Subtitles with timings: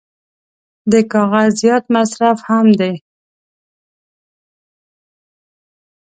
[0.91, 2.93] د کاغذ زیات مصرف هم دی.